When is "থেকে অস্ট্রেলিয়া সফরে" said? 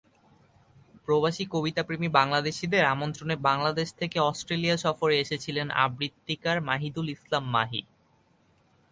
3.93-5.15